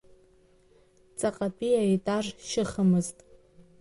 [1.17, 3.17] Ҵаҟатәи аетаж шьыхымызт…